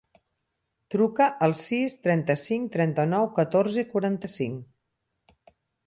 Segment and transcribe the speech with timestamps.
[0.95, 5.49] Truca al sis, trenta-cinc, trenta-nou, catorze, quaranta-cinc.